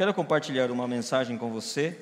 [0.00, 1.94] quero compartilhar uma mensagem com você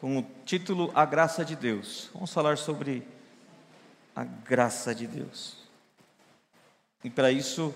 [0.00, 2.08] com o título A Graça de Deus.
[2.14, 3.02] Vamos falar sobre
[4.14, 5.56] a graça de Deus.
[7.02, 7.74] E para isso,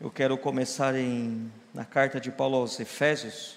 [0.00, 3.56] eu quero começar em, na carta de Paulo aos Efésios,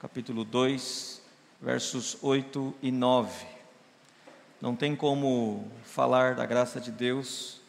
[0.00, 1.20] capítulo 2,
[1.60, 3.46] versos 8 e 9.
[4.62, 7.60] Não tem como falar da graça de Deus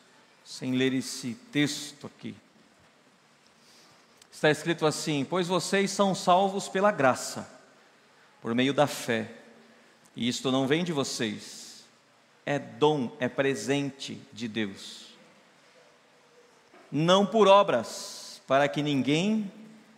[0.45, 2.37] sem ler esse texto aqui.
[4.41, 7.47] Está escrito assim: Pois vocês são salvos pela graça,
[8.41, 9.31] por meio da fé,
[10.15, 11.85] e isto não vem de vocês,
[12.43, 15.13] é dom, é presente de Deus.
[16.91, 19.51] Não por obras, para que ninguém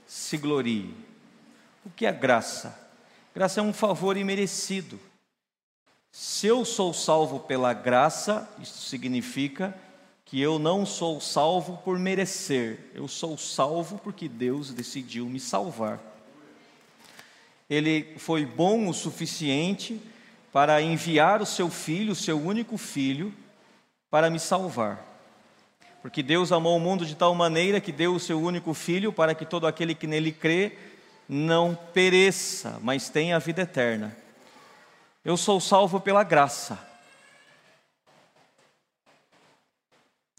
[0.06, 0.94] se glorie.
[1.86, 2.78] O que é graça?
[3.34, 5.00] Graça é um favor imerecido.
[6.12, 9.74] Se eu sou salvo pela graça, isso significa
[10.26, 16.00] que eu não sou salvo por merecer, eu sou salvo porque Deus decidiu me salvar.
[17.70, 20.02] Ele foi bom o suficiente
[20.52, 23.34] para enviar o seu filho, o seu único filho,
[24.10, 25.04] para me salvar.
[26.02, 29.34] Porque Deus amou o mundo de tal maneira que deu o seu único filho para
[29.34, 30.78] que todo aquele que nele crê
[31.28, 34.16] não pereça, mas tenha a vida eterna.
[35.24, 36.93] Eu sou salvo pela graça.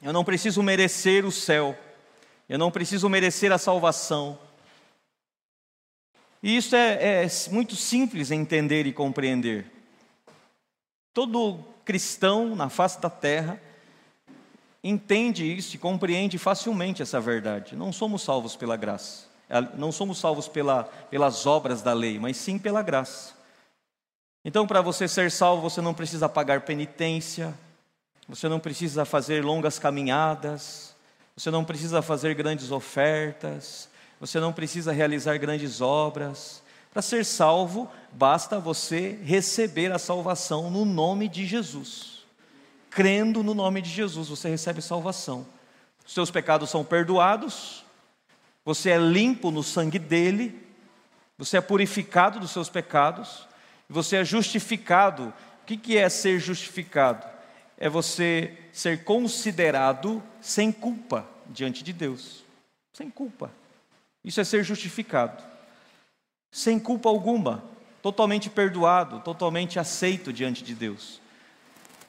[0.04, 1.74] Eu não preciso merecer o céu.
[2.46, 4.38] Eu não preciso merecer a salvação.
[6.42, 9.64] E isso é, é muito simples entender e compreender.
[11.14, 13.58] Todo cristão na face da terra
[14.82, 17.74] entende isso e compreende facilmente essa verdade.
[17.74, 19.26] Não somos salvos pela graça,
[19.74, 23.32] não somos salvos pela, pelas obras da lei, mas sim pela graça.
[24.44, 27.54] Então, para você ser salvo, você não precisa pagar penitência,
[28.28, 30.94] você não precisa fazer longas caminhadas,
[31.36, 33.88] você não precisa fazer grandes ofertas,
[34.20, 36.62] você não precisa realizar grandes obras.
[36.92, 42.24] Para ser salvo, basta você receber a salvação no nome de Jesus.
[42.88, 45.44] Crendo no nome de Jesus, você recebe salvação.
[46.06, 47.84] Seus pecados são perdoados,
[48.64, 50.62] você é limpo no sangue dele,
[51.36, 53.48] você é purificado dos seus pecados,
[53.88, 55.34] você é justificado.
[55.62, 57.33] O que é ser justificado?
[57.84, 62.42] É você ser considerado sem culpa diante de Deus.
[62.94, 63.52] Sem culpa.
[64.24, 65.44] Isso é ser justificado.
[66.50, 67.62] Sem culpa alguma,
[68.00, 71.20] totalmente perdoado, totalmente aceito diante de Deus.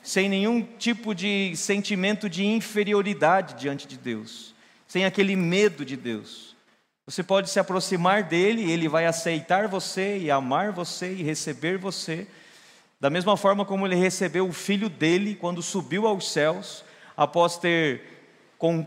[0.02, 4.56] Sem nenhum tipo de sentimento de inferioridade diante de Deus.
[4.88, 6.56] Sem aquele medo de Deus.
[7.06, 12.26] Você pode se aproximar dele, ele vai aceitar você e amar você e receber você
[13.00, 16.84] da mesma forma como ele recebeu o filho dele quando subiu aos céus,
[17.16, 18.02] após ter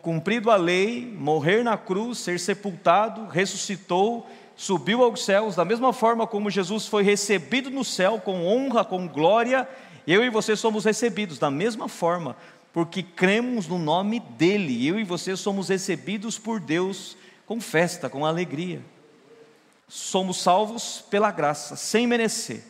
[0.03, 4.27] cumprido a lei, morrer na cruz, ser sepultado, ressuscitou,
[4.57, 9.07] subiu aos céus, da mesma forma como Jesus foi recebido no céu com honra, com
[9.07, 9.69] glória,
[10.07, 12.35] eu e você somos recebidos da mesma forma,
[12.73, 14.87] porque cremos no nome dele.
[14.87, 17.15] Eu e você somos recebidos por Deus
[17.45, 18.81] com festa, com alegria.
[19.87, 22.65] Somos salvos pela graça, sem merecer.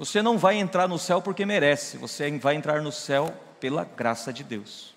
[0.00, 4.32] Você não vai entrar no céu porque merece, você vai entrar no céu pela graça
[4.32, 4.94] de Deus.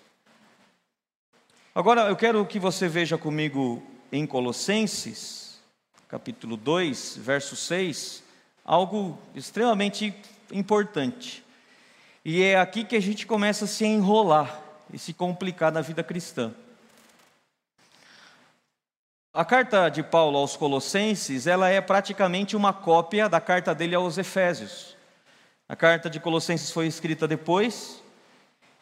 [1.76, 5.60] Agora eu quero que você veja comigo em Colossenses,
[6.08, 8.24] capítulo 2, verso 6,
[8.64, 10.16] algo extremamente
[10.54, 11.44] importante.
[12.24, 14.58] E é aqui que a gente começa a se enrolar
[14.94, 16.54] e se complicar na vida cristã.
[19.34, 24.18] A carta de Paulo aos Colossenses, ela é praticamente uma cópia da carta dele aos
[24.18, 24.93] Efésios.
[25.68, 28.04] A carta de Colossenses foi escrita depois,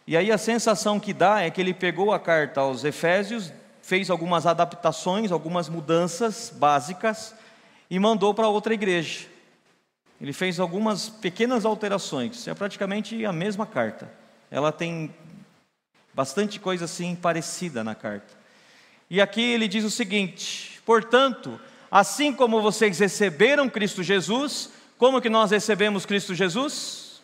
[0.07, 4.09] e aí a sensação que dá é que ele pegou a carta aos Efésios, fez
[4.09, 7.35] algumas adaptações, algumas mudanças básicas
[7.89, 9.27] e mandou para outra igreja.
[10.19, 14.11] Ele fez algumas pequenas alterações, é praticamente a mesma carta.
[14.49, 15.13] Ela tem
[16.13, 18.33] bastante coisa assim parecida na carta.
[19.09, 25.31] E aqui ele diz o seguinte: portanto, assim como vocês receberam Cristo Jesus, como que
[25.31, 27.23] nós recebemos Cristo Jesus?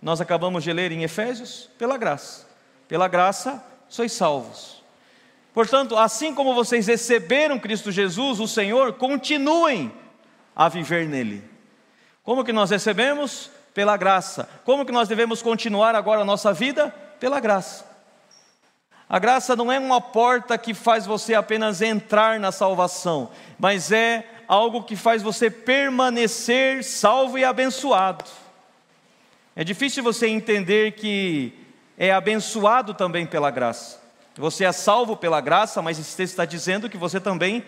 [0.00, 2.46] Nós acabamos de ler em Efésios, pela graça.
[2.86, 4.84] Pela graça sois salvos.
[5.52, 9.92] Portanto, assim como vocês receberam Cristo Jesus, o Senhor, continuem
[10.54, 11.42] a viver nele.
[12.22, 13.50] Como que nós recebemos?
[13.74, 14.48] Pela graça.
[14.64, 16.94] Como que nós devemos continuar agora a nossa vida?
[17.18, 17.84] Pela graça.
[19.08, 23.28] A graça não é uma porta que faz você apenas entrar na salvação,
[23.58, 28.26] mas é algo que faz você permanecer salvo e abençoado.
[29.56, 31.54] É difícil você entender que
[31.96, 33.98] é abençoado também pela graça.
[34.36, 37.64] Você é salvo pela graça, mas esse texto está dizendo que você também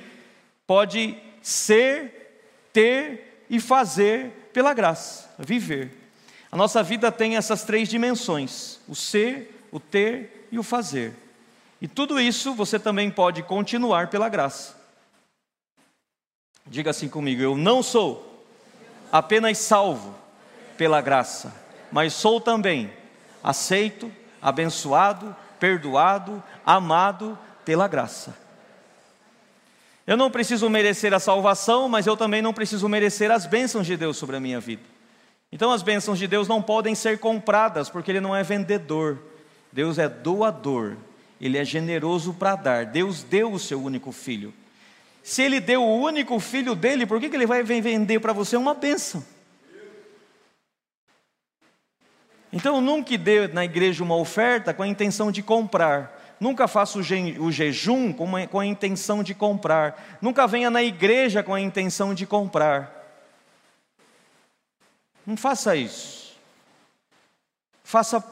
[0.66, 5.90] pode ser, ter e fazer pela graça, viver.
[6.52, 11.14] A nossa vida tem essas três dimensões: o ser, o ter e o fazer.
[11.80, 14.83] E tudo isso você também pode continuar pela graça.
[16.74, 18.44] Diga assim comigo: eu não sou
[19.12, 20.12] apenas salvo
[20.76, 21.54] pela graça,
[21.92, 22.90] mas sou também
[23.44, 24.10] aceito,
[24.42, 28.36] abençoado, perdoado, amado pela graça.
[30.04, 33.96] Eu não preciso merecer a salvação, mas eu também não preciso merecer as bênçãos de
[33.96, 34.82] Deus sobre a minha vida.
[35.52, 39.20] Então as bênçãos de Deus não podem ser compradas, porque Ele não é vendedor,
[39.72, 40.96] Deus é doador.
[41.40, 42.86] Ele é generoso para dar.
[42.86, 44.52] Deus deu o seu único filho.
[45.24, 48.58] Se Ele deu o único filho dele, por que, que Ele vai vender para você
[48.58, 49.24] uma bênção?
[52.52, 56.36] Então, nunca dê na igreja uma oferta com a intenção de comprar.
[56.38, 60.18] Nunca faça o, je o jejum com a intenção de comprar.
[60.20, 62.92] Nunca venha na igreja com a intenção de comprar.
[65.26, 66.36] Não faça isso.
[67.82, 68.22] Faça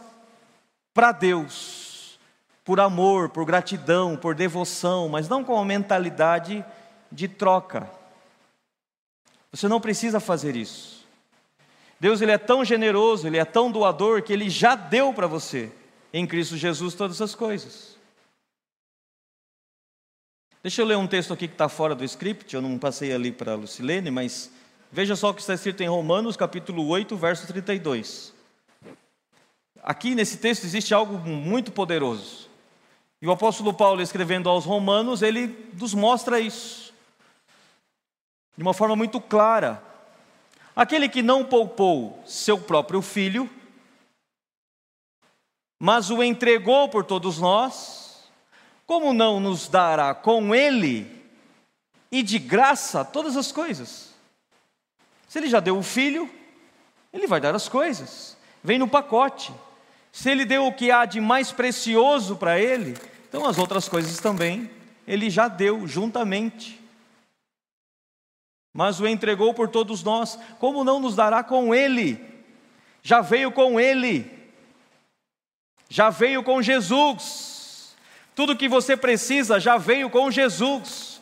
[0.92, 2.18] para Deus
[2.62, 6.62] por amor, por gratidão, por devoção, mas não com a mentalidade
[7.12, 7.88] de troca.
[9.52, 11.06] Você não precisa fazer isso.
[12.00, 15.70] Deus ele é tão generoso, ele é tão doador que ele já deu para você
[16.12, 17.96] em Cristo Jesus todas as coisas.
[20.62, 23.30] Deixa eu ler um texto aqui que está fora do script, eu não passei ali
[23.30, 24.50] para a Lucilene, mas
[24.90, 28.32] veja só o que está escrito em Romanos, capítulo 8, verso 32.
[29.82, 32.48] Aqui nesse texto existe algo muito poderoso.
[33.20, 36.91] E o apóstolo Paulo, escrevendo aos Romanos, ele nos mostra isso
[38.56, 39.82] de uma forma muito clara.
[40.74, 43.48] Aquele que não poupou seu próprio filho,
[45.78, 48.30] mas o entregou por todos nós,
[48.86, 51.24] como não nos dará com ele
[52.10, 54.12] e de graça todas as coisas?
[55.28, 56.30] Se ele já deu o filho,
[57.12, 59.52] ele vai dar as coisas, vem no pacote.
[60.12, 62.96] Se ele deu o que há de mais precioso para ele,
[63.28, 64.70] então as outras coisas também
[65.06, 66.81] ele já deu juntamente.
[68.72, 72.18] Mas o entregou por todos nós, como não nos dará com ele?
[73.02, 74.30] Já veio com ele,
[75.88, 77.94] já veio com Jesus.
[78.34, 81.20] Tudo que você precisa já veio com Jesus.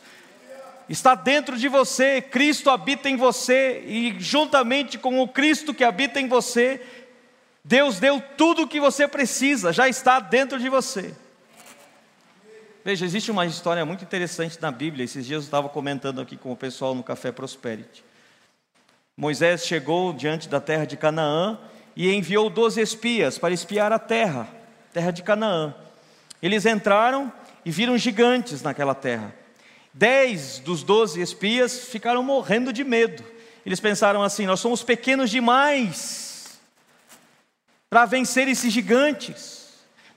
[0.87, 6.19] Está dentro de você, Cristo habita em você, e juntamente com o Cristo que habita
[6.19, 6.81] em você,
[7.63, 11.15] Deus deu tudo o que você precisa, já está dentro de você.
[12.83, 15.05] Veja, existe uma história muito interessante na Bíblia.
[15.05, 18.03] Esses dias eu estava comentando aqui com o pessoal no Café Prosperity.
[19.15, 21.59] Moisés chegou diante da terra de Canaã
[21.95, 24.47] e enviou doze espias para espiar a terra,
[24.91, 25.75] terra de Canaã.
[26.41, 27.31] Eles entraram
[27.63, 29.31] e viram gigantes naquela terra.
[29.93, 33.23] Dez dos doze espias ficaram morrendo de medo.
[33.63, 36.59] Eles pensaram assim: nós somos pequenos demais
[37.91, 39.60] para vencer esses gigantes.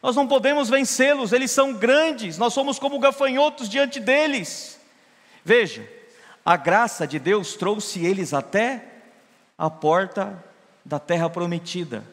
[0.04, 4.78] Nós não podemos vencê-los, eles são grandes, nós somos como gafanhotos diante deles.
[5.42, 5.88] Veja,
[6.44, 8.84] a graça de Deus trouxe eles até
[9.56, 10.44] a porta
[10.84, 12.04] da terra prometida.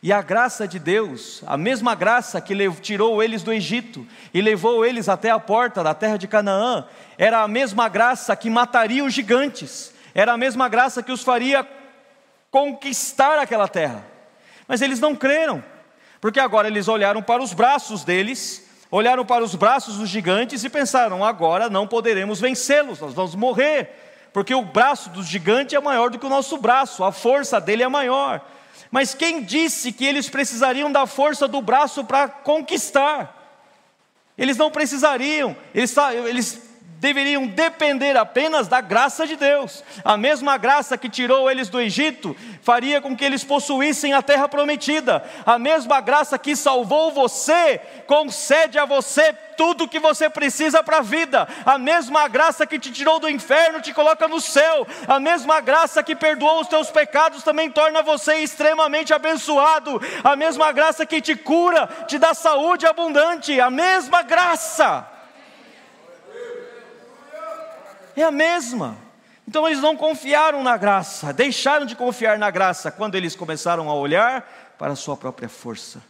[0.00, 4.86] E a graça de Deus, a mesma graça que tirou eles do Egito e levou
[4.86, 6.86] eles até a porta da terra de Canaã,
[7.18, 11.68] era a mesma graça que mataria os gigantes, era a mesma graça que os faria
[12.48, 14.04] conquistar aquela terra.
[14.68, 15.64] Mas eles não creram,
[16.24, 20.70] porque agora eles olharam para os braços deles, olharam para os braços dos gigantes e
[20.70, 23.90] pensaram: agora não poderemos vencê-los, nós vamos morrer,
[24.32, 27.82] porque o braço do gigante é maior do que o nosso braço, a força dele
[27.82, 28.40] é maior.
[28.90, 33.60] Mas quem disse que eles precisariam da força do braço para conquistar?
[34.38, 35.94] Eles não precisariam, eles,
[36.26, 36.63] eles
[37.04, 39.84] deveriam depender apenas da graça de Deus.
[40.02, 44.48] A mesma graça que tirou eles do Egito faria com que eles possuíssem a terra
[44.48, 45.22] prometida.
[45.44, 50.96] A mesma graça que salvou você concede a você tudo o que você precisa para
[50.96, 51.46] a vida.
[51.66, 54.86] A mesma graça que te tirou do inferno te coloca no céu.
[55.06, 60.00] A mesma graça que perdoou os teus pecados também torna você extremamente abençoado.
[60.24, 63.60] A mesma graça que te cura, te dá saúde abundante.
[63.60, 65.12] A mesma graça
[68.20, 68.96] é a mesma.
[69.46, 73.94] Então eles não confiaram na graça, deixaram de confiar na graça quando eles começaram a
[73.94, 76.02] olhar para a sua própria força.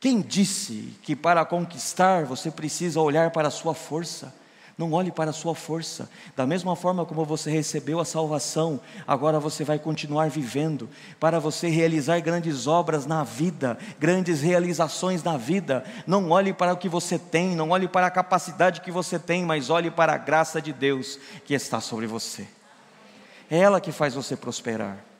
[0.00, 4.34] Quem disse que para conquistar você precisa olhar para a sua força?
[4.76, 6.10] Não olhe para a sua força.
[6.34, 10.88] Da mesma forma como você recebeu a salvação, agora você vai continuar vivendo
[11.20, 15.84] para você realizar grandes obras na vida, grandes realizações na vida.
[16.06, 19.44] Não olhe para o que você tem, não olhe para a capacidade que você tem,
[19.44, 22.48] mas olhe para a graça de Deus que está sobre você.
[23.48, 25.13] É ela que faz você prosperar.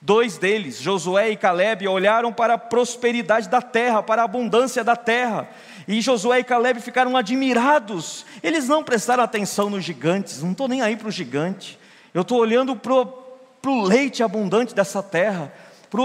[0.00, 4.94] Dois deles, Josué e Caleb, olharam para a prosperidade da terra, para a abundância da
[4.94, 5.48] terra.
[5.88, 8.24] E Josué e Caleb ficaram admirados.
[8.42, 11.78] Eles não prestaram atenção nos gigantes, não estou nem aí para o gigante.
[12.14, 15.52] Eu estou olhando para o leite abundante dessa terra,
[15.90, 16.00] para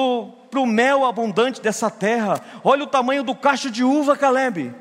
[0.59, 2.41] o mel abundante dessa terra.
[2.63, 4.73] Olha o tamanho do cacho de uva, Caleb.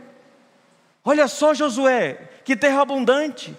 [1.05, 3.55] Olha só, Josué, que terra abundante.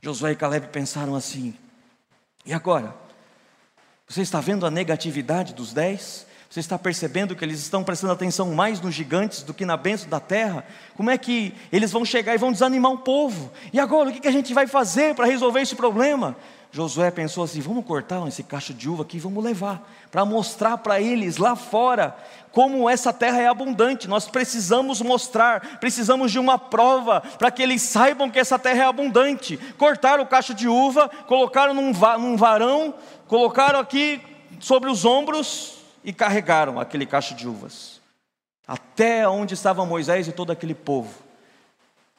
[0.00, 1.52] Josué e Caleb pensaram assim:
[2.46, 3.07] e agora?
[4.08, 6.26] Você está vendo a negatividade dos dez?
[6.48, 10.08] Você está percebendo que eles estão prestando atenção mais nos gigantes do que na bênção
[10.08, 10.64] da terra?
[10.96, 13.50] Como é que eles vão chegar e vão desanimar o povo?
[13.70, 16.34] E agora, o que a gente vai fazer para resolver esse problema?
[16.70, 20.78] Josué pensou assim: vamos cortar esse cacho de uva aqui e vamos levar, para mostrar
[20.78, 22.16] para eles lá fora
[22.50, 24.08] como essa terra é abundante.
[24.08, 28.86] Nós precisamos mostrar, precisamos de uma prova para que eles saibam que essa terra é
[28.86, 29.56] abundante.
[29.76, 32.94] Cortaram o cacho de uva, colocaram num, num varão,
[33.28, 34.20] colocaram aqui
[34.58, 37.98] sobre os ombros e carregaram aquele cacho de uvas
[38.68, 41.10] até onde estava Moisés e todo aquele povo.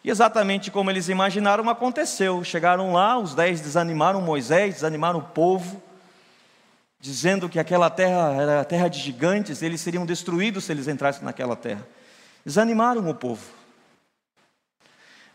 [0.04, 2.44] E exatamente como eles imaginaram, aconteceu.
[2.44, 5.80] Chegaram lá, os dez desanimaram Moisés, desanimaram o povo,
[7.00, 11.24] dizendo que aquela terra era a terra de gigantes, eles seriam destruídos se eles entrassem
[11.24, 11.86] naquela terra.
[12.44, 13.59] Desanimaram o povo.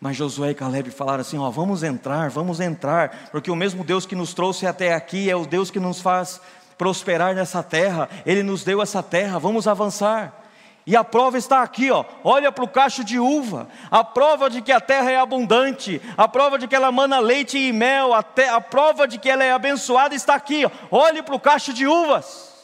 [0.05, 4.05] Mas Josué e Caleb falaram assim: ó, vamos entrar, vamos entrar, porque o mesmo Deus
[4.05, 6.43] que nos trouxe até aqui é o Deus que nos faz
[6.77, 10.45] prosperar nessa terra, Ele nos deu essa terra, vamos avançar.
[10.87, 12.05] E a prova está aqui, ó.
[12.23, 13.67] Olha para o cacho de uva.
[13.91, 17.57] A prova de que a terra é abundante, a prova de que ela mana leite
[17.57, 18.45] e mel, a, te...
[18.45, 20.71] a prova de que ela é abençoada está aqui, ó.
[20.91, 22.63] Olhe para o cacho de uvas.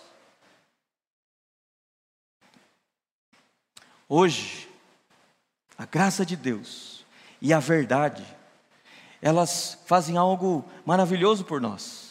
[4.06, 4.68] Hoje,
[5.78, 6.99] a graça de Deus
[7.40, 8.24] e a verdade,
[9.22, 12.10] elas fazem algo maravilhoso por nós.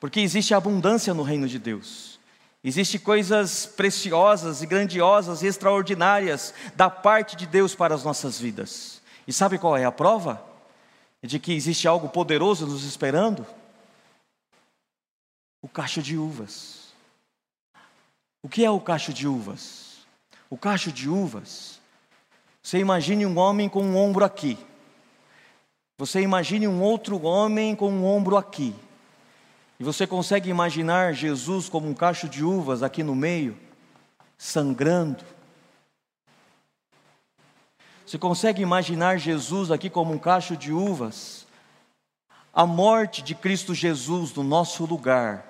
[0.00, 2.18] Porque existe abundância no reino de Deus.
[2.62, 9.00] Existem coisas preciosas e grandiosas e extraordinárias da parte de Deus para as nossas vidas.
[9.26, 10.44] E sabe qual é a prova?
[11.22, 13.46] De que existe algo poderoso nos esperando?
[15.60, 16.92] O cacho de uvas.
[18.42, 19.98] O que é o cacho de uvas?
[20.48, 21.80] O cacho de uvas.
[22.68, 24.58] Você imagine um homem com um ombro aqui.
[25.96, 28.74] Você imagine um outro homem com um ombro aqui.
[29.80, 33.56] E você consegue imaginar Jesus como um cacho de uvas aqui no meio,
[34.36, 35.24] sangrando?
[38.04, 41.46] Você consegue imaginar Jesus aqui como um cacho de uvas?
[42.52, 45.47] A morte de Cristo Jesus no nosso lugar,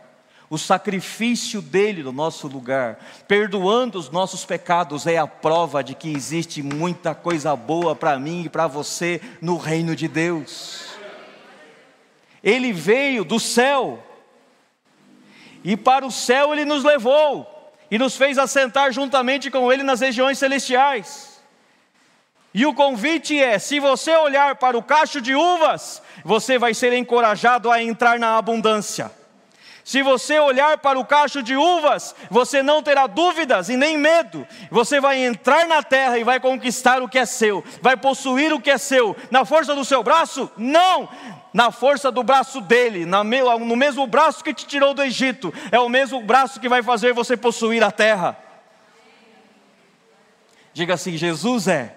[0.50, 6.10] o sacrifício dele no nosso lugar, perdoando os nossos pecados, é a prova de que
[6.10, 10.86] existe muita coisa boa para mim e para você no reino de Deus.
[12.42, 14.02] Ele veio do céu
[15.62, 17.46] e para o céu ele nos levou
[17.90, 21.42] e nos fez assentar juntamente com ele nas regiões celestiais.
[22.54, 26.94] E o convite é: se você olhar para o cacho de uvas, você vai ser
[26.94, 29.17] encorajado a entrar na abundância.
[29.88, 34.46] Se você olhar para o cacho de uvas, você não terá dúvidas e nem medo.
[34.70, 38.60] Você vai entrar na terra e vai conquistar o que é seu, vai possuir o
[38.60, 39.16] que é seu.
[39.30, 40.52] Na força do seu braço?
[40.58, 41.08] Não!
[41.54, 45.88] Na força do braço dele, no mesmo braço que te tirou do Egito, é o
[45.88, 48.36] mesmo braço que vai fazer você possuir a terra.
[50.74, 51.96] Diga assim: Jesus é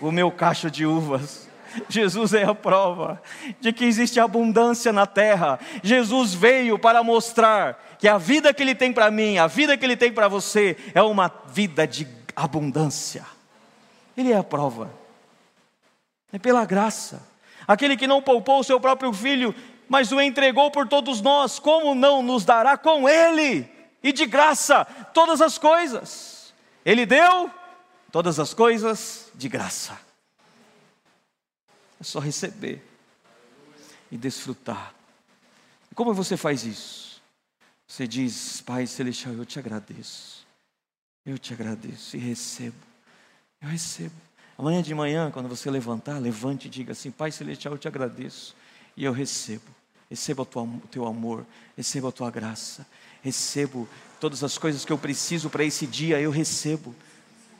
[0.00, 1.45] o meu cacho de uvas.
[1.88, 3.22] Jesus é a prova
[3.60, 5.58] de que existe abundância na terra.
[5.82, 9.84] Jesus veio para mostrar que a vida que Ele tem para mim, a vida que
[9.84, 13.24] Ele tem para você, é uma vida de abundância.
[14.16, 14.90] Ele é a prova,
[16.32, 17.22] é pela graça.
[17.66, 19.54] Aquele que não poupou o seu próprio filho,
[19.88, 23.68] mas o entregou por todos nós, como não nos dará com Ele
[24.02, 26.54] e de graça todas as coisas?
[26.84, 27.50] Ele deu
[28.12, 30.05] todas as coisas de graça.
[32.00, 32.82] É só receber
[34.10, 34.94] e desfrutar.
[35.90, 37.22] E como você faz isso?
[37.86, 40.46] Você diz, Pai Celestial, eu te agradeço.
[41.24, 42.76] Eu te agradeço e recebo.
[43.60, 44.14] Eu recebo.
[44.58, 48.54] Amanhã de manhã, quando você levantar, levante e diga assim: Pai Celestial, eu te agradeço
[48.96, 49.64] e eu recebo.
[50.08, 51.44] Recebo o teu amor,
[51.76, 52.86] recebo a tua graça,
[53.22, 53.88] recebo
[54.20, 56.94] todas as coisas que eu preciso para esse dia, eu recebo.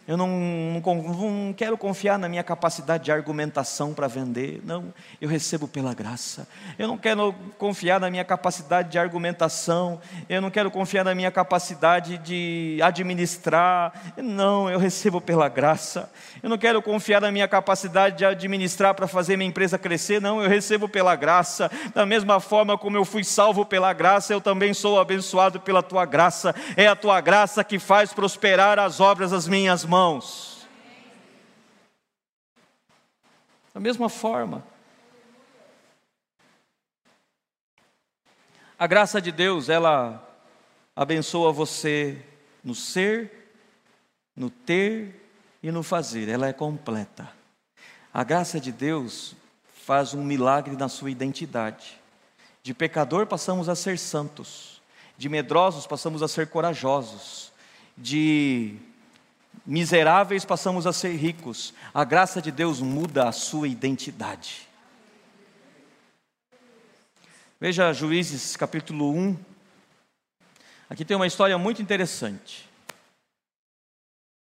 [0.08, 4.60] Eu não, não, não, quero confiar na minha capacidade de argumentação para vender.
[4.64, 6.46] Não, eu recebo pela graça.
[6.78, 10.00] Eu não quero confiar na minha capacidade de argumentação.
[10.28, 14.12] Eu não quero confiar na minha capacidade de administrar.
[14.16, 16.08] Não, eu recebo pela graça.
[16.40, 20.20] Eu não quero confiar na minha capacidade de administrar para fazer minha empresa crescer.
[20.20, 21.68] Não, eu recebo pela graça.
[21.92, 26.04] Da mesma forma como eu fui salvo pela graça, eu também sou abençoado pela tua
[26.04, 26.54] graça.
[26.76, 30.66] É a tua graça que faz prosperar as obras das minhas mãos irmãos.
[33.72, 34.62] Da mesma forma,
[38.78, 40.22] a graça de Deus, ela
[40.94, 42.22] abençoa você
[42.62, 43.54] no ser,
[44.36, 45.30] no ter
[45.62, 47.32] e no fazer, ela é completa.
[48.12, 49.34] A graça de Deus
[49.86, 51.98] faz um milagre na sua identidade.
[52.62, 54.82] De pecador passamos a ser santos,
[55.16, 57.50] de medrosos passamos a ser corajosos,
[57.96, 58.78] de
[59.66, 61.74] miseráveis passamos a ser ricos.
[61.92, 64.68] A graça de Deus muda a sua identidade.
[67.60, 69.36] Veja Juízes capítulo 1.
[70.88, 72.68] Aqui tem uma história muito interessante.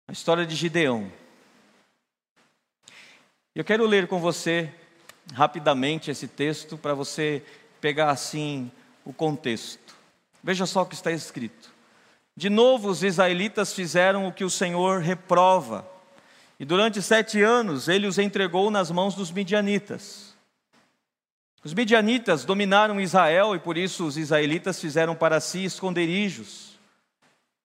[0.08, 1.12] A história de Gideão.
[3.56, 4.74] Eu quero ler com você
[5.34, 7.44] rapidamente esse texto para você
[7.80, 8.70] pegar assim
[9.06, 9.96] o contexto.
[10.44, 11.75] Veja só o que está escrito.
[12.38, 15.88] De novo, os israelitas fizeram o que o Senhor reprova,
[16.60, 20.36] e durante sete anos ele os entregou nas mãos dos midianitas.
[21.64, 26.78] Os midianitas dominaram Israel e por isso os israelitas fizeram para si esconderijos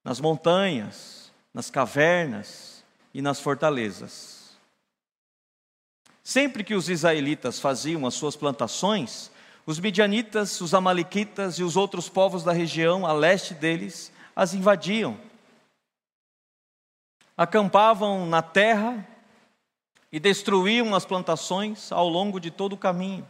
[0.02, 4.56] nas montanhas, nas cavernas e nas fortalezas.
[6.24, 9.30] Sempre que os israelitas faziam as suas plantações,
[9.66, 15.18] os midianitas, os amalequitas e os outros povos da região a leste deles as invadiam.
[17.36, 19.06] Acampavam na terra
[20.10, 23.28] e destruíam as plantações ao longo de todo o caminho,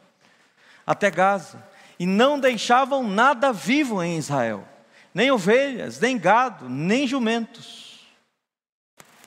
[0.87, 1.67] até Gaza,
[1.99, 4.65] e não deixavam nada vivo em Israel,
[5.13, 8.07] nem ovelhas, nem gado, nem jumentos.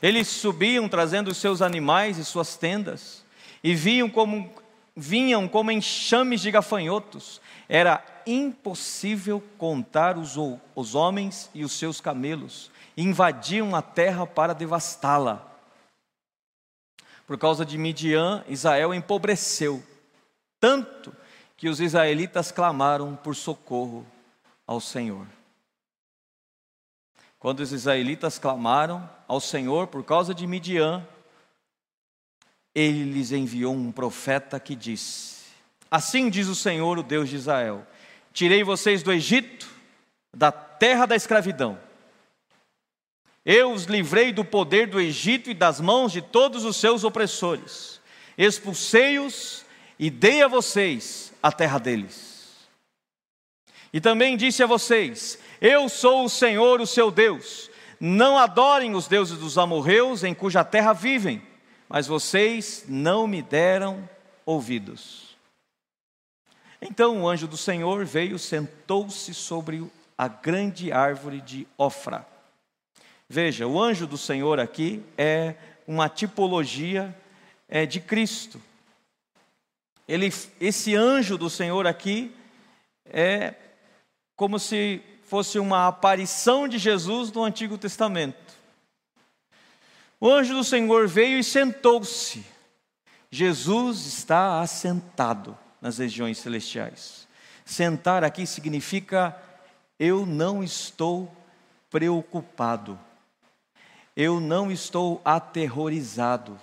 [0.01, 3.25] Eles subiam trazendo os seus animais e suas tendas,
[3.61, 4.49] e vinham como,
[4.95, 10.35] vinham como enxames de gafanhotos, era impossível contar os,
[10.75, 12.71] os homens e os seus camelos.
[12.95, 15.49] Invadiam a terra para devastá-la.
[17.25, 19.81] Por causa de Midian, Israel empobreceu,
[20.59, 21.15] tanto
[21.55, 24.05] que os israelitas clamaram por socorro
[24.67, 25.25] ao Senhor.
[27.39, 31.05] Quando os israelitas clamaram ao Senhor por causa de Midian,
[32.73, 35.43] ele lhes enviou um profeta que disse:
[35.89, 37.85] Assim diz o Senhor, o Deus de Israel:
[38.33, 39.69] Tirei vocês do Egito,
[40.33, 41.79] da terra da escravidão.
[43.45, 48.01] Eu os livrei do poder do Egito e das mãos de todos os seus opressores.
[48.37, 49.63] Expulsei-os
[49.99, 52.33] e dei a vocês a terra deles.
[53.93, 57.69] E também disse a vocês: Eu sou o Senhor, o seu Deus.
[57.99, 61.41] Não adorem os deuses dos amorreus em cuja terra vivem,
[61.87, 64.09] mas vocês não me deram
[64.45, 65.22] ouvidos.
[66.85, 72.27] Então o anjo do Senhor veio, sentou-se sobre a grande árvore de Ofra.
[73.29, 75.55] Veja, o anjo do Senhor aqui é
[75.87, 77.17] uma tipologia
[77.69, 78.61] é, de Cristo.
[80.05, 82.35] Ele, esse anjo do Senhor aqui
[83.05, 83.53] é
[84.35, 88.53] como se fosse uma aparição de Jesus no Antigo Testamento.
[90.19, 92.45] O anjo do Senhor veio e sentou-se.
[93.31, 97.27] Jesus está assentado nas regiões celestiais.
[97.65, 99.37] Sentar aqui significa
[99.99, 101.29] eu não estou
[101.89, 102.97] preocupado,
[104.15, 106.57] eu não estou aterrorizado,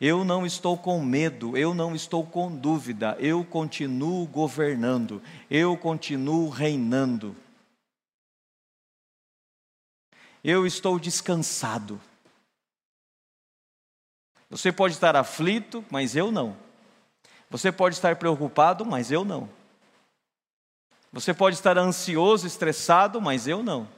[0.00, 6.48] eu não estou com medo, eu não estou com dúvida, eu continuo governando, eu continuo
[6.48, 7.36] reinando.
[10.42, 12.00] Eu estou descansado.
[14.50, 16.67] Você pode estar aflito, mas eu não.
[17.50, 19.48] Você pode estar preocupado, mas eu não.
[21.12, 23.88] Você pode estar ansioso, estressado, mas eu não.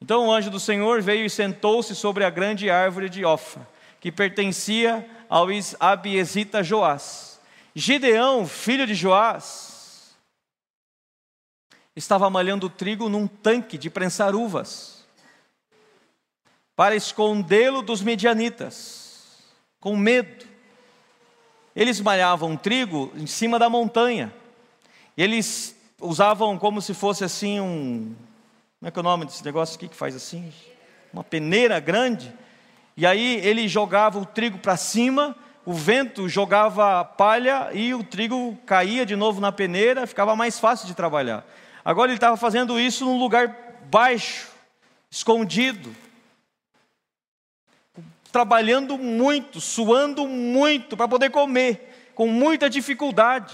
[0.00, 3.68] Então o anjo do Senhor veio e sentou-se sobre a grande árvore de Ofra,
[4.00, 5.48] que pertencia ao
[5.80, 7.40] Abiesita Joás.
[7.74, 10.16] Gideão, filho de Joás,
[11.94, 15.04] estava malhando trigo num tanque de prensar uvas,
[16.76, 19.42] para escondê-lo dos medianitas,
[19.80, 20.47] com medo.
[21.78, 24.34] Eles malhavam trigo em cima da montanha.
[25.16, 28.16] Eles usavam como se fosse assim um.
[28.80, 30.52] Como é que é o nome desse negócio aqui que faz assim?
[31.12, 32.34] Uma peneira grande
[32.96, 38.58] e aí ele jogava o trigo para cima, o vento jogava palha e o trigo
[38.66, 41.46] caía de novo na peneira, ficava mais fácil de trabalhar.
[41.84, 43.54] Agora ele estava fazendo isso num lugar
[43.88, 44.48] baixo,
[45.08, 45.94] escondido,
[48.38, 53.52] trabalhando muito, suando muito para poder comer, com muita dificuldade.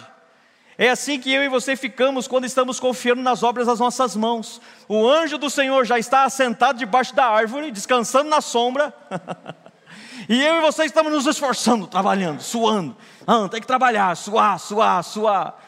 [0.77, 4.61] É assim que eu e você ficamos quando estamos confiando nas obras das nossas mãos.
[4.87, 8.93] O anjo do Senhor já está assentado debaixo da árvore, descansando na sombra.
[10.29, 12.95] e eu e você estamos nos esforçando, trabalhando, suando.
[13.27, 15.59] Ah, tem que trabalhar, suar, suar, suar.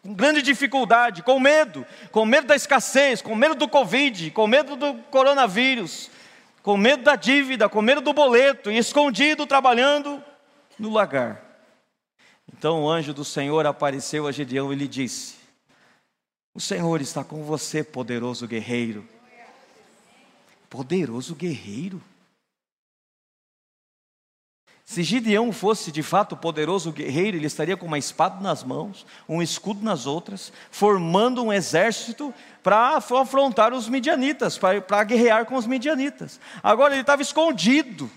[0.00, 4.76] Com grande dificuldade, com medo, com medo da escassez, com medo do Covid, com medo
[4.76, 6.11] do coronavírus,
[6.62, 10.22] com medo da dívida, com medo do boleto, e escondido trabalhando
[10.78, 11.42] no lagar.
[12.52, 15.36] Então o anjo do Senhor apareceu a Gedeão e lhe disse:
[16.54, 19.06] O Senhor está com você, poderoso guerreiro.
[20.70, 22.00] Poderoso guerreiro.
[24.92, 29.40] Se Gideão fosse de fato poderoso guerreiro, ele estaria com uma espada nas mãos, um
[29.40, 36.38] escudo nas outras, formando um exército para afrontar os midianitas, para guerrear com os midianitas.
[36.62, 38.10] Agora ele estava escondido.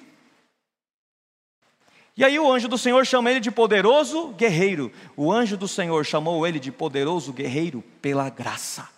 [2.17, 4.91] E aí o anjo do Senhor chama ele de poderoso guerreiro.
[5.15, 8.89] O anjo do Senhor chamou ele de poderoso guerreiro pela graça.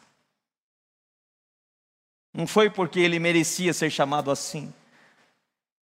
[2.33, 4.73] Não foi porque ele merecia ser chamado assim.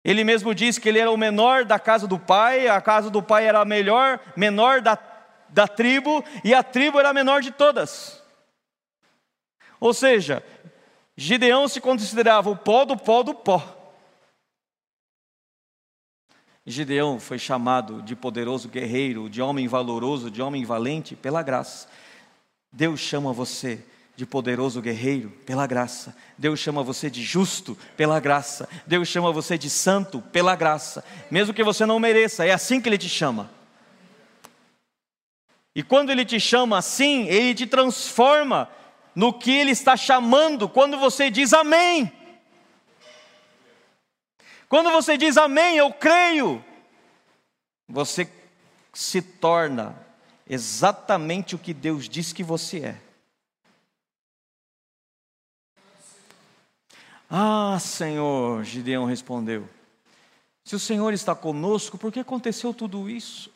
[0.03, 3.21] Ele mesmo disse que ele era o menor da casa do pai, a casa do
[3.21, 4.97] pai era a melhor, menor da,
[5.49, 8.23] da tribo, e a tribo era a menor de todas.
[9.79, 10.43] Ou seja,
[11.15, 13.75] Gideão se considerava o pó do pó do pó.
[16.65, 21.89] Gideão foi chamado de poderoso guerreiro, de homem valoroso, de homem valente pela graça.
[22.71, 23.83] Deus chama você
[24.19, 26.13] de poderoso guerreiro pela graça.
[26.38, 28.67] Deus chama você de justo pela graça.
[28.86, 32.45] Deus chama você de santo pela graça, mesmo que você não mereça.
[32.45, 33.49] É assim que ele te chama.
[35.73, 38.69] E quando ele te chama assim, ele te transforma
[39.15, 42.12] no que ele está chamando quando você diz amém.
[44.67, 46.62] Quando você diz amém, eu creio,
[47.88, 48.29] você
[48.93, 49.95] se torna
[50.45, 53.09] exatamente o que Deus diz que você é.
[57.30, 59.70] Ah, Senhor, Gideão respondeu.
[60.63, 63.52] Se o Senhor está conosco, por que aconteceu tudo isso?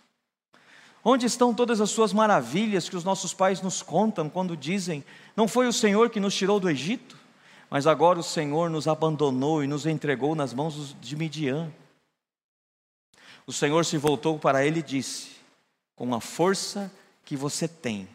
[1.03, 5.03] Onde estão todas as suas maravilhas que os nossos pais nos contam quando dizem:
[5.35, 7.17] Não foi o Senhor que nos tirou do Egito?
[7.69, 11.71] Mas agora o Senhor nos abandonou e nos entregou nas mãos de Midian.
[13.45, 15.31] O Senhor se voltou para ele e disse:
[15.95, 16.91] Com a força
[17.25, 18.07] que você tem,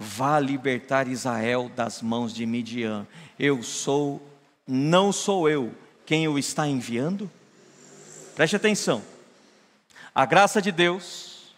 [0.00, 3.04] vá libertar Israel das mãos de Midian.
[3.36, 4.22] Eu sou,
[4.64, 5.74] não sou eu
[6.06, 7.28] quem o está enviando?
[8.36, 9.02] Preste atenção.
[10.14, 11.52] A graça de Deus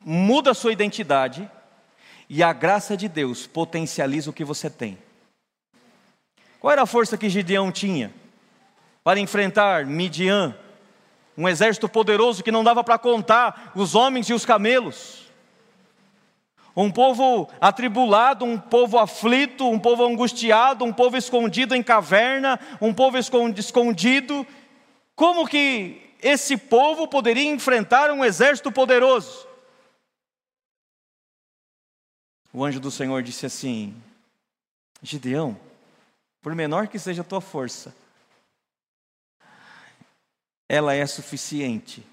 [0.00, 1.48] muda a sua identidade
[2.28, 4.98] e a graça de Deus potencializa o que você tem.
[6.58, 8.12] Qual era a força que Gideão tinha
[9.04, 10.56] para enfrentar Midian?
[11.36, 15.23] Um exército poderoso que não dava para contar os homens e os camelos.
[16.76, 22.92] Um povo atribulado, um povo aflito, um povo angustiado, um povo escondido em caverna, um
[22.92, 24.46] povo escondido.
[25.14, 29.46] Como que esse povo poderia enfrentar um exército poderoso?
[32.54, 34.00] o anjo do Senhor disse assim:
[35.02, 35.58] Gideão,
[36.40, 37.92] por menor que seja a tua força,
[40.68, 42.06] ela é suficiente,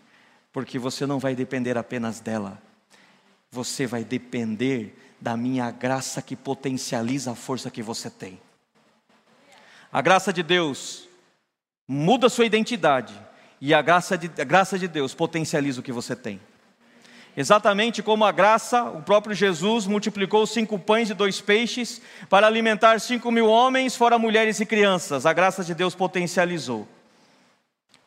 [0.51, 2.59] porque você não vai depender apenas dela,
[3.53, 8.39] você vai depender da minha graça que potencializa a força que você tem.
[9.91, 11.09] A graça de Deus
[11.85, 13.13] muda sua identidade,
[13.59, 16.39] e a graça de, a graça de Deus potencializa o que você tem.
[17.35, 22.99] Exatamente como a graça, o próprio Jesus multiplicou cinco pães e dois peixes para alimentar
[23.01, 25.25] cinco mil homens, fora mulheres e crianças.
[25.25, 26.81] A graça de Deus potencializou.
[26.81, 26.87] O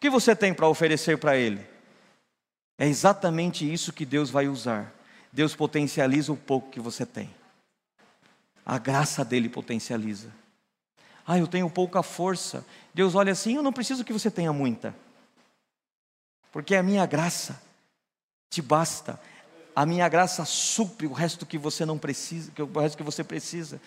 [0.00, 1.60] que você tem para oferecer para Ele?
[2.78, 4.92] É exatamente isso que Deus vai usar.
[5.34, 7.28] Deus potencializa o pouco que você tem.
[8.64, 10.28] A graça dele potencializa.
[11.26, 12.64] Ah, eu tenho pouca força.
[12.94, 14.94] Deus olha assim: eu não preciso que você tenha muita,
[16.52, 17.60] porque a minha graça
[18.48, 19.20] te basta.
[19.74, 23.80] A minha graça supre o resto que você não precisa, o resto que você precisa.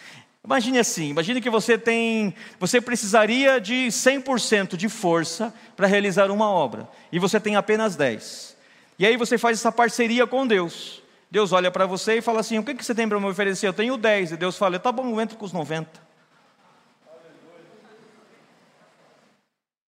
[0.44, 6.50] Imagine assim, imagine que você tem, você precisaria de 100% de força para realizar uma
[6.50, 8.58] obra, e você tem apenas 10.
[9.00, 11.07] E aí você faz essa parceria com Deus.
[11.30, 13.68] Deus olha para você e fala assim: O que, que você tem para me oferecer?
[13.68, 14.34] Eu tenho 10.
[14.34, 16.08] E Deus fala: Tá bom, entra com os 90.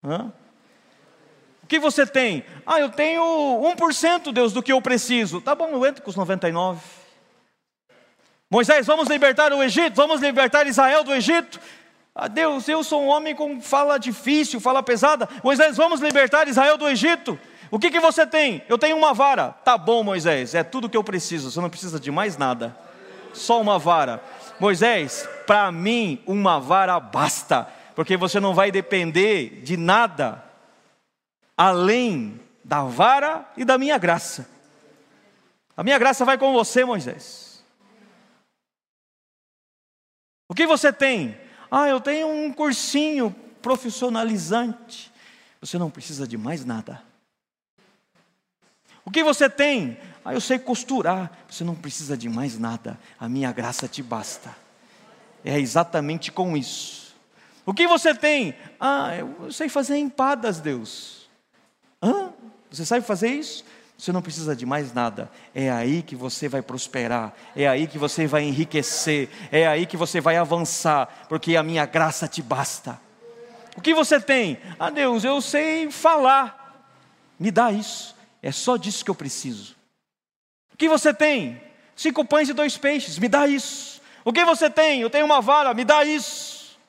[0.03, 0.31] Hã?
[1.63, 2.43] O que você tem?
[2.65, 5.39] Ah, eu tenho 1%, Deus, do que eu preciso.
[5.39, 6.81] Tá bom, eu entro com os 99.
[8.49, 11.59] Moisés, vamos libertar o Egito, vamos libertar Israel do Egito.
[12.15, 15.29] Ah, Deus, eu sou um homem com fala difícil, fala pesada.
[15.43, 17.39] Moisés, vamos libertar Israel do Egito.
[17.71, 18.63] O que, que você tem?
[18.67, 19.49] Eu tenho uma vara.
[19.49, 21.51] Tá bom, Moisés, é tudo que eu preciso.
[21.51, 22.75] Você não precisa de mais nada.
[23.33, 24.23] Só uma vara.
[24.59, 30.43] Moisés, para mim, uma vara basta, porque você não vai depender de nada
[31.55, 34.49] além da vara e da minha graça.
[35.75, 37.63] A minha graça vai com você, Moisés.
[40.47, 41.37] O que você tem?
[41.69, 45.11] Ah, eu tenho um cursinho profissionalizante.
[45.61, 47.08] Você não precisa de mais nada.
[49.09, 49.97] O que você tem?
[50.23, 51.31] Ah, eu sei costurar.
[51.49, 52.95] Você não precisa de mais nada.
[53.19, 54.55] A minha graça te basta.
[55.43, 57.15] É exatamente com isso.
[57.65, 58.53] O que você tem?
[58.79, 61.27] Ah, eu sei fazer empadas, Deus.
[62.03, 62.31] Hã?
[62.69, 63.65] Você sabe fazer isso?
[63.97, 65.31] Você não precisa de mais nada.
[65.55, 67.33] É aí que você vai prosperar.
[67.55, 69.27] É aí que você vai enriquecer.
[69.51, 71.25] É aí que você vai avançar.
[71.27, 73.01] Porque a minha graça te basta.
[73.75, 74.59] O que você tem?
[74.77, 76.85] Ah, Deus, eu sei falar.
[77.39, 78.18] Me dá isso.
[78.41, 79.75] É só disso que eu preciso.
[80.73, 81.61] O que você tem?
[81.95, 83.19] Cinco pães e dois peixes.
[83.19, 84.01] Me dá isso.
[84.23, 85.01] O que você tem?
[85.01, 85.73] Eu tenho uma vara.
[85.73, 86.79] Me dá isso.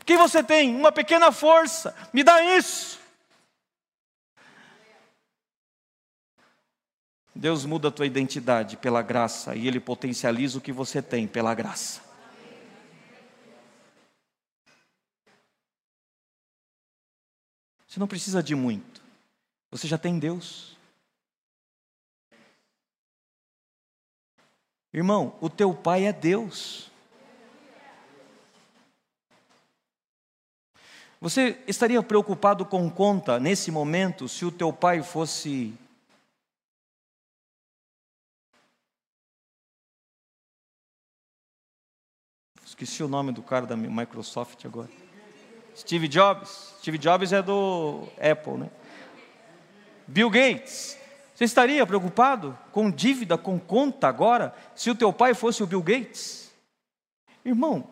[0.00, 0.74] O que você tem?
[0.74, 1.94] Uma pequena força.
[2.12, 2.98] Me dá isso.
[7.36, 11.54] Deus muda a tua identidade pela graça e Ele potencializa o que você tem pela
[11.54, 12.00] graça.
[17.86, 18.95] Você não precisa de muito,
[19.76, 20.74] você já tem Deus.
[24.90, 26.90] Irmão, o teu pai é Deus.
[31.20, 35.74] Você estaria preocupado com conta nesse momento se o teu pai fosse
[42.64, 44.90] Esqueci o nome do cara da Microsoft agora.
[45.74, 46.74] Steve Jobs.
[46.78, 48.70] Steve Jobs é do Apple, né?
[50.06, 50.96] Bill Gates.
[51.34, 55.82] Você estaria preocupado com dívida, com conta agora, se o teu pai fosse o Bill
[55.82, 56.50] Gates?
[57.44, 57.86] Irmão,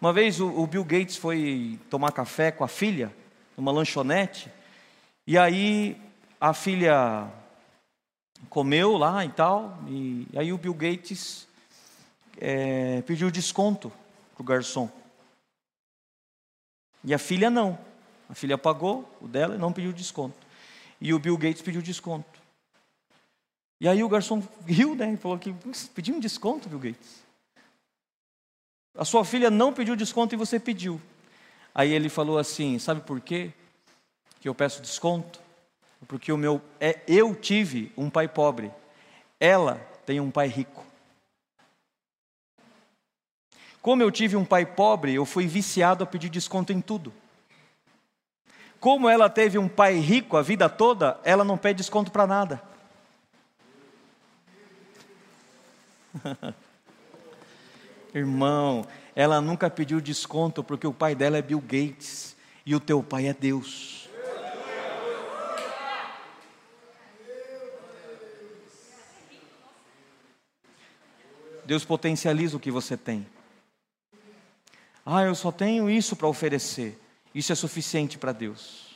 [0.00, 3.14] uma vez o, Bill Gates foi tomar café com a filha,
[3.56, 4.50] numa lanchonete,
[5.26, 6.00] e aí
[6.40, 7.26] a filha
[8.48, 11.46] comeu lá e tal, e aí o Bill Gates
[12.38, 13.92] é, pediu desconto
[14.34, 14.90] para o garçom.
[17.02, 17.78] E a filha não.
[18.28, 20.43] A filha pagou o dela e não pediu desconto.
[21.04, 22.40] E o Bill Gates pediu desconto.
[23.78, 25.12] E aí o garçom riu, né?
[25.12, 25.54] E falou que
[25.94, 27.22] pediu um desconto, Bill Gates.
[28.96, 30.98] A sua filha não pediu desconto e você pediu.
[31.74, 33.52] Aí ele falou assim: sabe por quê
[34.40, 35.42] que eu peço desconto?
[36.08, 38.72] Porque o meu é eu tive um pai pobre.
[39.38, 39.74] Ela
[40.06, 40.86] tem um pai rico.
[43.82, 47.12] Como eu tive um pai pobre, eu fui viciado a pedir desconto em tudo.
[48.84, 52.62] Como ela teve um pai rico a vida toda, ela não pede desconto para nada.
[58.14, 63.02] Irmão, ela nunca pediu desconto porque o pai dela é Bill Gates e o teu
[63.02, 64.06] pai é Deus.
[71.64, 73.26] Deus potencializa o que você tem.
[75.06, 77.00] Ah, eu só tenho isso para oferecer.
[77.34, 78.94] Isso é suficiente para Deus.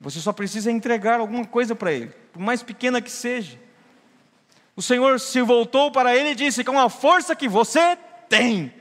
[0.00, 3.58] Você só precisa entregar alguma coisa para Ele, por mais pequena que seja.
[4.74, 7.96] O Senhor se voltou para ele e disse: Com a força que você
[8.28, 8.72] tem,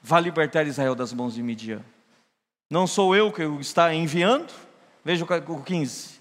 [0.00, 1.84] vá libertar Israel das mãos de Midian.
[2.70, 4.52] Não sou eu que o está enviando?
[5.04, 6.20] Veja o 15.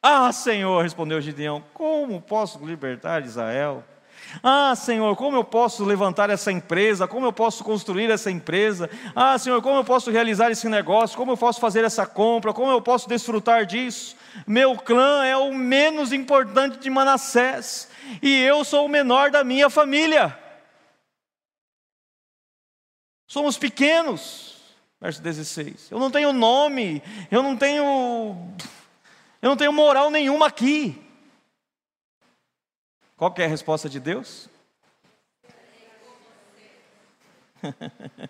[0.00, 3.84] Ah, Senhor, respondeu Gideão: Como posso libertar Israel?
[4.42, 7.06] Ah, Senhor, como eu posso levantar essa empresa?
[7.06, 8.90] Como eu posso construir essa empresa?
[9.14, 11.16] Ah, Senhor, como eu posso realizar esse negócio?
[11.16, 12.52] Como eu posso fazer essa compra?
[12.52, 14.16] Como eu posso desfrutar disso?
[14.46, 17.88] Meu clã é o menos importante de Manassés
[18.22, 20.38] e eu sou o menor da minha família.
[23.26, 24.54] Somos pequenos.
[25.00, 25.90] Verso 16.
[25.90, 28.54] Eu não tenho nome, eu não tenho
[29.42, 31.03] eu não tenho moral nenhuma aqui.
[33.24, 34.50] Qual é a resposta de Deus?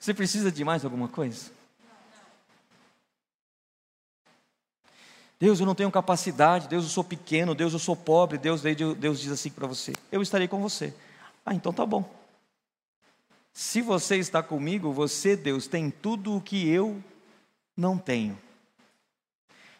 [0.00, 1.52] Você precisa de mais alguma coisa?
[5.38, 9.20] Deus, eu não tenho capacidade, Deus, eu sou pequeno, Deus, eu sou pobre, Deus, Deus
[9.20, 10.94] diz assim para você: Eu estarei com você.
[11.44, 12.10] Ah, então tá bom.
[13.52, 17.04] Se você está comigo, você, Deus, tem tudo o que eu
[17.76, 18.38] não tenho.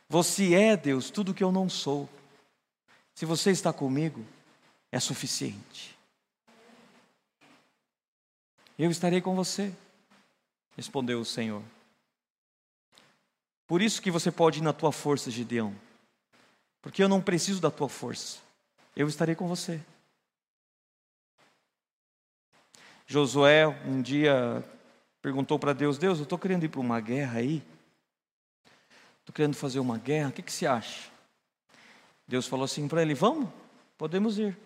[0.07, 2.07] Você é, Deus, tudo o que eu não sou.
[3.15, 4.25] Se você está comigo,
[4.91, 5.97] é suficiente.
[8.79, 9.75] Eu estarei com você,
[10.77, 11.63] respondeu o Senhor.
[13.67, 15.75] Por isso que você pode ir na tua força, Gideão.
[16.81, 18.39] Porque eu não preciso da tua força.
[18.97, 19.81] Eu estarei com você.
[23.07, 24.65] Josué um dia
[25.21, 27.63] perguntou para Deus: Deus, eu estou querendo ir para uma guerra aí.
[29.21, 31.12] Estou querendo fazer uma guerra, o que, que você acha?
[32.33, 33.47] Deus falou assim para ele: Vamos,
[33.99, 34.57] podemos ir.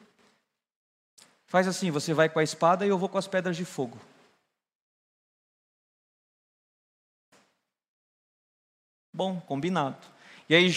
[1.48, 3.98] Faz assim: você vai com a espada e eu vou com as pedras de fogo.
[9.12, 9.96] Bom, combinado.
[10.48, 10.70] E aí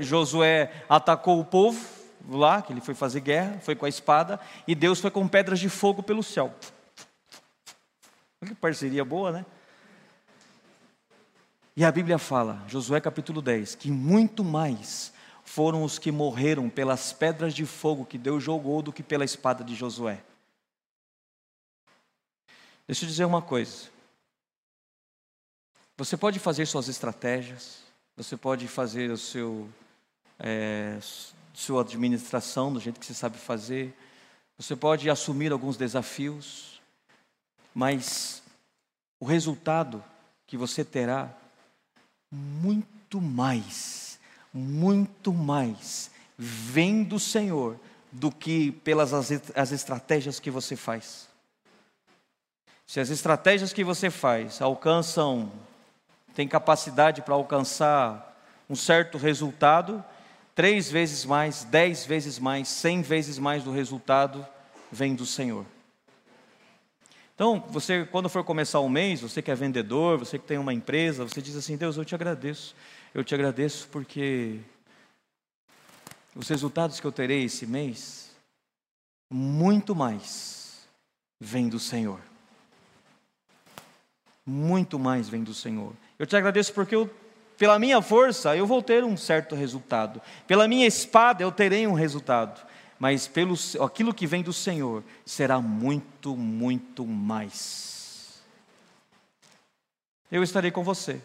[0.00, 1.78] Josué atacou o povo
[2.26, 5.60] lá, que ele foi fazer guerra, foi com a espada, e Deus foi com pedras
[5.60, 6.54] de fogo pelo céu.
[8.46, 9.46] Que parceria boa, né?
[11.76, 15.12] E a Bíblia fala, Josué capítulo 10, que muito mais
[15.52, 19.62] foram os que morreram pelas pedras de fogo que Deus jogou do que pela espada
[19.62, 20.24] de Josué.
[22.86, 23.90] Deixa eu dizer uma coisa.
[25.98, 27.82] Você pode fazer suas estratégias,
[28.16, 29.68] você pode fazer o seu
[30.38, 30.98] é,
[31.52, 33.94] sua administração do jeito que você sabe fazer,
[34.56, 36.80] você pode assumir alguns desafios,
[37.74, 38.42] mas
[39.20, 40.02] o resultado
[40.46, 41.30] que você terá,
[42.30, 44.01] muito mais,
[44.52, 47.78] muito mais, vem do Senhor
[48.10, 51.28] do que pelas as, as estratégias que você faz.
[52.86, 55.50] Se as estratégias que você faz alcançam,
[56.34, 58.28] tem capacidade para alcançar
[58.68, 60.04] um certo resultado,
[60.54, 64.46] três vezes mais, dez vezes mais, cem vezes mais do resultado
[64.90, 65.64] vem do Senhor.
[67.34, 70.74] Então, você, quando for começar o mês, você que é vendedor, você que tem uma
[70.74, 72.74] empresa, você diz assim: Deus, eu te agradeço.
[73.14, 74.60] Eu te agradeço porque
[76.34, 78.30] os resultados que eu terei esse mês,
[79.30, 80.88] muito mais,
[81.38, 82.20] vem do Senhor.
[84.44, 85.92] Muito mais vem do Senhor.
[86.18, 87.10] Eu te agradeço porque eu,
[87.58, 90.20] pela minha força eu vou ter um certo resultado.
[90.46, 92.72] Pela minha espada eu terei um resultado
[93.02, 98.40] mas pelo aquilo que vem do Senhor será muito, muito mais.
[100.30, 101.20] Eu estarei com você,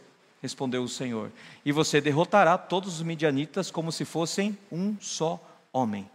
[0.47, 1.29] respondeu o Senhor,
[1.65, 5.39] e você derrotará todos os midianitas como se fossem um só
[5.73, 6.09] homem.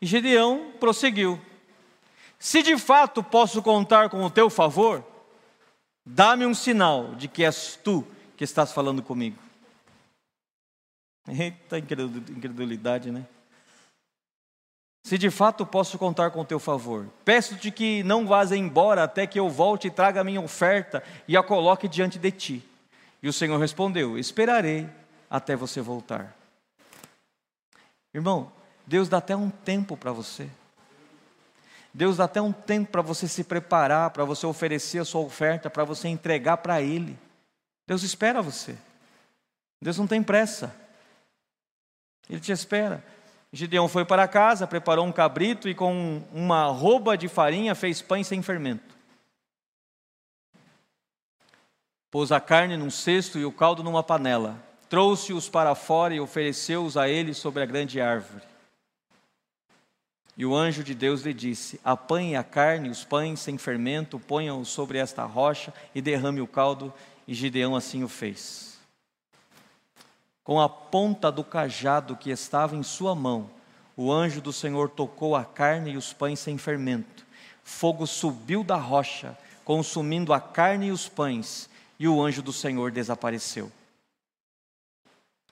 [0.00, 1.40] E Gedeão prosseguiu:
[2.38, 5.04] Se de fato posso contar com o teu favor,
[6.06, 9.38] dá-me um sinal de que és tu que estás falando comigo.
[11.26, 13.26] Eita incredulidade, né?
[15.02, 19.38] Se de fato posso contar com teu favor, peço-te que não vás embora até que
[19.38, 22.68] eu volte e traga a minha oferta e a coloque diante de ti.
[23.20, 24.88] E o Senhor respondeu: Esperarei
[25.28, 26.36] até você voltar.
[28.14, 28.52] Irmão,
[28.86, 30.48] Deus dá até um tempo para você.
[31.92, 35.68] Deus dá até um tempo para você se preparar, para você oferecer a sua oferta,
[35.68, 37.18] para você entregar para Ele.
[37.86, 38.76] Deus espera você.
[39.80, 40.74] Deus não tem pressa.
[42.30, 43.04] Ele te espera.
[43.52, 48.26] Gideão foi para casa, preparou um cabrito e com uma rouba de farinha fez pães
[48.26, 48.96] sem fermento.
[52.10, 54.56] Pôs a carne num cesto e o caldo numa panela.
[54.88, 58.44] Trouxe-os para fora e ofereceu-os a ele sobre a grande árvore.
[60.36, 64.68] E o anjo de Deus lhe disse: Apanhe a carne os pães sem fermento, ponha-os
[64.68, 66.92] sobre esta rocha e derrame o caldo.
[67.28, 68.71] E Gideão assim o fez.
[70.44, 73.48] Com a ponta do cajado que estava em sua mão,
[73.96, 77.24] o anjo do Senhor tocou a carne e os pães sem fermento.
[77.62, 82.90] Fogo subiu da rocha, consumindo a carne e os pães, e o anjo do Senhor
[82.90, 83.70] desapareceu.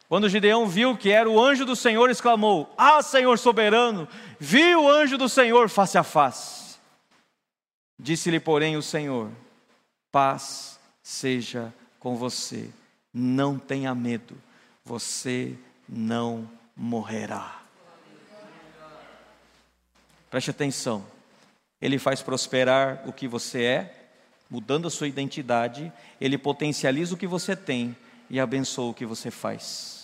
[0.09, 4.09] Quando Gideão viu que era o anjo do Senhor, exclamou: Ah, Senhor soberano,
[4.40, 6.81] vi o anjo do Senhor face a face.
[7.96, 9.31] Disse-lhe, porém, o Senhor:
[10.11, 12.70] Paz seja com você,
[13.14, 14.36] não tenha medo
[14.85, 15.57] você
[15.89, 17.62] não morrerá.
[20.31, 21.05] Preste atenção.
[21.81, 24.09] Ele faz prosperar o que você é,
[24.49, 27.97] mudando a sua identidade, ele potencializa o que você tem
[28.28, 30.01] e abençoa o que você faz.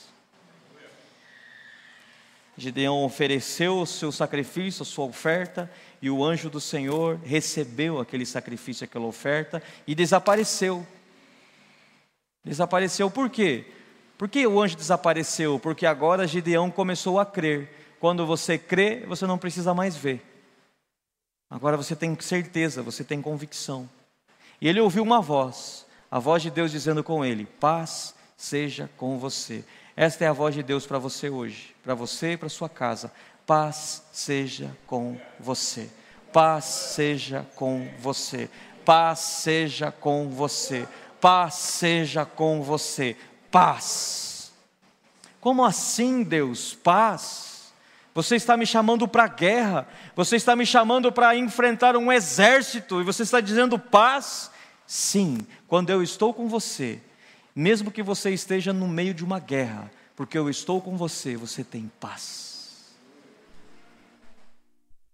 [2.56, 5.70] Gideão ofereceu o seu sacrifício, a sua oferta,
[6.00, 10.86] e o anjo do Senhor recebeu aquele sacrifício, aquela oferta e desapareceu.
[12.42, 13.66] Desapareceu por quê?
[14.16, 15.58] Por que o anjo desapareceu?
[15.58, 20.24] Porque agora Gideão começou a crer quando você crê, você não precisa mais ver.
[21.50, 23.88] Agora você tem certeza, você tem convicção.
[24.60, 29.18] E ele ouviu uma voz, a voz de Deus dizendo com ele: Paz seja com
[29.18, 29.64] você.
[29.96, 33.12] Esta é a voz de Deus para você hoje, para você e para sua casa.
[33.46, 35.88] Paz seja com você.
[36.32, 38.50] Paz seja com você.
[38.84, 40.86] Paz seja com você.
[41.20, 43.16] Paz seja com você.
[43.56, 44.52] Paz.
[45.40, 46.74] Como assim, Deus?
[46.74, 47.72] Paz.
[48.14, 53.04] Você está me chamando para guerra, você está me chamando para enfrentar um exército, e
[53.04, 54.50] você está dizendo paz?
[54.86, 57.00] Sim, quando eu estou com você,
[57.54, 61.64] mesmo que você esteja no meio de uma guerra, porque eu estou com você, você
[61.64, 62.94] tem paz.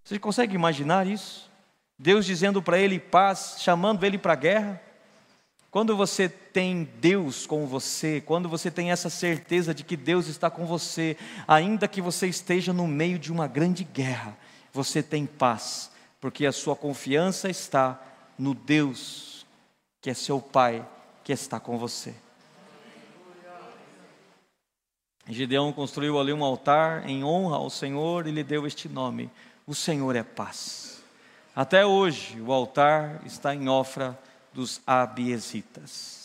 [0.02, 1.48] Você consegue imaginar isso?
[1.96, 4.91] Deus dizendo para ele paz, chamando ele para a guerra?
[5.72, 10.50] Quando você tem Deus com você, quando você tem essa certeza de que Deus está
[10.50, 11.16] com você,
[11.48, 14.36] ainda que você esteja no meio de uma grande guerra,
[14.70, 17.98] você tem paz, porque a sua confiança está
[18.38, 19.46] no Deus
[20.02, 20.86] que é seu Pai,
[21.24, 22.14] que está com você.
[25.26, 29.30] Gideão construiu ali um altar em honra ao Senhor e lhe deu este nome:
[29.66, 31.02] O Senhor é paz.
[31.56, 34.18] Até hoje, o altar está em Ofra
[34.54, 36.21] dos Abiesitas.